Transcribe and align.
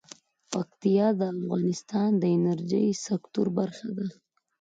پکتیا 0.51 1.07
د 1.19 1.21
افغانستان 1.35 2.09
د 2.17 2.23
انرژۍ 2.37 2.87
سکتور 3.05 3.47
برخه 3.59 3.87
ده. 3.97 4.07